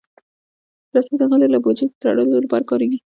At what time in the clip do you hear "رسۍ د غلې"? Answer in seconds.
0.95-1.47